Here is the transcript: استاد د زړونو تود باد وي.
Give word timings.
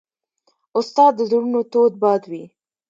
استاد 0.77 1.11
د 1.17 1.21
زړونو 1.29 1.59
تود 1.71 1.93
باد 2.03 2.21
وي. 2.31 2.43